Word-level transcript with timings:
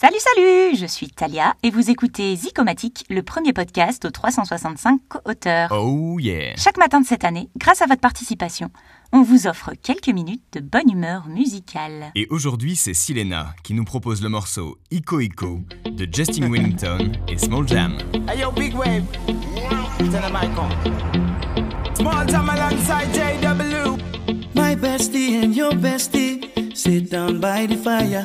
Salut, 0.00 0.16
salut 0.18 0.76
Je 0.78 0.86
suis 0.86 1.08
Talia 1.08 1.54
et 1.62 1.68
vous 1.68 1.90
écoutez 1.90 2.34
Zicomatique, 2.34 3.04
le 3.10 3.22
premier 3.22 3.52
podcast 3.52 4.06
aux 4.06 4.10
365 4.10 4.98
co-auteurs. 5.10 5.70
Oh 5.72 6.18
yeah 6.18 6.56
Chaque 6.56 6.78
matin 6.78 7.02
de 7.02 7.06
cette 7.06 7.22
année, 7.22 7.50
grâce 7.58 7.82
à 7.82 7.86
votre 7.86 8.00
participation, 8.00 8.70
on 9.12 9.20
vous 9.20 9.46
offre 9.46 9.72
quelques 9.82 10.08
minutes 10.08 10.42
de 10.54 10.60
bonne 10.60 10.90
humeur 10.90 11.28
musicale. 11.28 12.12
Et 12.14 12.26
aujourd'hui, 12.30 12.76
c'est 12.76 12.94
Silena 12.94 13.54
qui 13.62 13.74
nous 13.74 13.84
propose 13.84 14.22
le 14.22 14.30
morceau 14.30 14.78
Ico 14.90 15.20
Ico 15.20 15.60
de 15.84 16.08
Justin 16.10 16.50
Wellington 16.50 17.12
et 17.28 17.36
Small 17.36 17.68
Jam. 17.68 17.98
Hey 18.26 18.40
yo, 18.40 18.50
big 18.52 18.74
wave. 18.74 19.04
Small 21.94 22.26
time 22.26 22.48
alongside 22.48 23.12
JW. 23.12 23.98
My 24.54 24.74
bestie 24.74 25.44
and 25.44 25.54
your 25.54 25.74
bestie 25.74 26.74
sit 26.74 27.10
down 27.10 27.38
by 27.38 27.66
the 27.66 27.76
fire. 27.76 28.24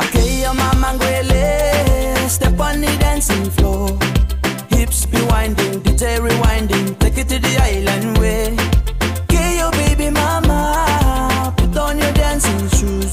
Okay, 0.00 0.40
your 0.42 0.54
mama 0.54 0.94
ngwele. 0.94 2.28
Step 2.28 2.60
on 2.60 2.80
the 2.80 2.96
dancing 2.98 3.50
floor. 3.50 3.88
Hips 4.70 5.06
be 5.06 5.20
winding, 5.30 5.80
DJ 5.82 6.18
rewinding. 6.18 6.98
Take 6.98 7.18
it 7.18 7.28
to 7.28 7.38
the 7.38 7.54
island 7.62 8.18
way. 8.18 8.56
Okay, 9.24 9.58
your 9.58 9.70
baby 9.72 10.10
mama. 10.10 11.54
Put 11.56 11.76
on 11.76 11.98
your 11.98 12.12
dancing 12.12 12.68
shoes. 12.70 13.12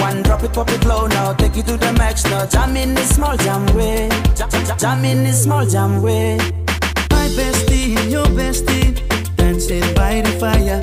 One 0.00 0.22
drop 0.22 0.42
it, 0.42 0.52
pop 0.52 0.70
it 0.70 0.84
low 0.84 1.06
now. 1.06 1.32
Take 1.34 1.56
it 1.56 1.66
to 1.66 1.76
the 1.76 1.92
max 1.92 2.24
now. 2.24 2.46
Jam 2.46 2.76
in 2.76 2.94
the 2.94 3.02
small 3.02 3.36
jam 3.36 3.66
way. 3.76 4.08
Jam, 4.34 4.48
jam, 4.50 4.78
jam 4.78 5.04
in 5.04 5.24
the 5.24 5.32
small 5.32 5.66
jam 5.66 6.02
way. 6.02 6.36
My 7.10 7.28
bestie 7.36 8.10
your 8.10 8.26
bestie 8.26 8.92
dancing 9.36 9.94
by 9.94 10.20
the 10.20 10.32
fire. 10.40 10.80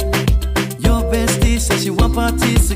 Your 0.80 1.02
bestie 1.12 1.60
says 1.60 1.84
she 1.84 1.90
want 1.90 2.16
parties, 2.16 2.72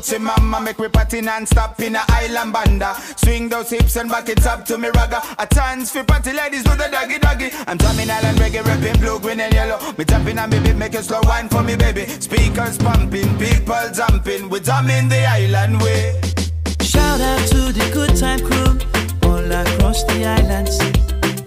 hoochie 0.00 0.20
mama 0.20 0.60
Make 0.60 0.78
me 0.78 0.88
party 0.88 1.20
non-stop 1.20 1.80
in 1.80 1.96
a 1.96 2.02
island 2.08 2.52
banda. 2.52 2.94
Swing 3.16 3.48
those 3.48 3.70
hips 3.70 3.96
and 3.96 4.10
back 4.10 4.28
it 4.28 4.46
up 4.46 4.64
to 4.66 4.78
me 4.78 4.88
ragga. 4.88 5.20
A 5.38 5.46
chance 5.46 5.90
for 5.90 6.04
party 6.04 6.32
ladies 6.32 6.62
do 6.62 6.70
the 6.70 6.88
doggy 6.90 7.18
doggy. 7.18 7.50
I'm 7.66 7.76
drumming 7.76 8.10
island 8.10 8.38
reggae, 8.38 8.64
rapping 8.64 9.00
blue, 9.00 9.18
green 9.20 9.40
and 9.40 9.52
yellow. 9.52 9.78
Me 9.96 10.04
tapping 10.04 10.38
on 10.38 10.50
me 10.50 10.60
beat, 10.60 10.76
make 10.76 10.94
a 10.94 11.02
slow 11.02 11.20
wine 11.24 11.48
for 11.48 11.62
me 11.62 11.76
baby. 11.76 12.06
Speakers 12.06 12.78
pumping, 12.78 13.38
people 13.38 13.90
jumping. 13.92 14.48
We 14.48 14.60
drumming 14.60 15.08
the 15.08 15.24
island 15.26 15.80
way. 15.80 16.20
Shout 16.82 17.20
out 17.20 17.48
to 17.48 17.72
the 17.72 17.90
good 17.92 18.16
time 18.16 18.40
crew 18.40 18.78
all 19.28 19.52
across 19.52 20.04
the 20.04 20.24
islands. 20.24 20.78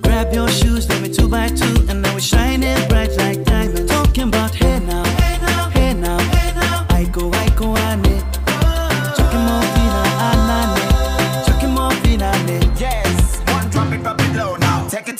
Grab 0.01 0.33
your 0.33 0.49
shoes, 0.49 0.87
let 0.89 1.01
me 1.01 1.09
two 1.09 1.27
by 1.27 1.49
two, 1.49 1.85
and 1.89 2.01
now 2.01 2.13
we're 2.13 2.19
shining 2.19 2.87